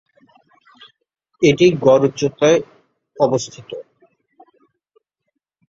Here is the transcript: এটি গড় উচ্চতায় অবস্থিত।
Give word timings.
এটি 1.41 1.65
গড় 1.85 2.03
উচ্চতায় 2.07 2.59
অবস্থিত। 3.17 3.69